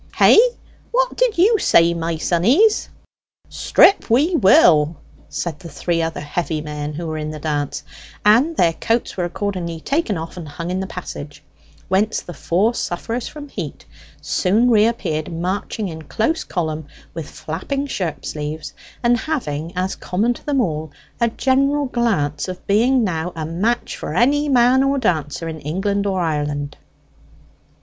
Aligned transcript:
Hey 0.15 0.39
what 0.89 1.15
did 1.15 1.37
you 1.37 1.59
say, 1.59 1.93
my 1.93 2.15
sonnies?" 2.17 2.89
"Strip 3.49 4.09
we 4.09 4.35
will!" 4.35 4.97
said 5.29 5.59
the 5.59 5.69
three 5.69 6.01
other 6.01 6.21
heavy 6.21 6.59
men 6.59 6.93
who 6.95 7.05
were 7.05 7.19
in 7.19 7.29
the 7.29 7.37
dance; 7.37 7.83
and 8.25 8.57
their 8.57 8.73
coats 8.73 9.15
were 9.15 9.25
accordingly 9.25 9.79
taken 9.79 10.17
off 10.17 10.37
and 10.37 10.47
hung 10.47 10.71
in 10.71 10.79
the 10.79 10.87
passage, 10.87 11.43
whence 11.87 12.19
the 12.19 12.33
four 12.33 12.73
sufferers 12.73 13.27
from 13.27 13.47
heat 13.47 13.85
soon 14.19 14.71
reappeared, 14.71 15.31
marching 15.31 15.87
in 15.87 16.01
close 16.01 16.43
column, 16.43 16.87
with 17.13 17.29
flapping 17.29 17.85
shirt 17.85 18.25
sleeves, 18.25 18.73
and 19.03 19.15
having, 19.19 19.71
as 19.77 19.93
common 19.95 20.33
to 20.33 20.43
them 20.43 20.59
all, 20.61 20.89
a 21.19 21.27
general 21.29 21.85
glance 21.85 22.47
of 22.47 22.65
being 22.65 23.03
now 23.03 23.31
a 23.35 23.45
match 23.45 23.95
for 23.95 24.15
any 24.15 24.49
man 24.49 24.81
or 24.83 24.97
dancer 24.97 25.47
in 25.47 25.59
England 25.59 26.07
or 26.07 26.19
Ireland. 26.21 26.75